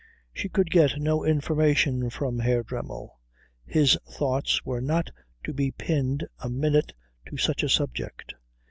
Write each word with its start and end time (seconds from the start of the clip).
She 0.33 0.49
could 0.49 0.71
get 0.71 0.97
no 0.99 1.23
information 1.23 2.09
from 2.09 2.39
Herr 2.39 2.63
Dremmel. 2.63 3.19
His 3.67 3.99
thoughts 4.09 4.65
were 4.65 4.81
not 4.81 5.11
to 5.43 5.53
be 5.53 5.69
pinned 5.69 6.25
a 6.39 6.49
minute 6.49 6.93
to 7.27 7.37
such 7.37 7.61
a 7.61 7.69
subject. 7.69 8.33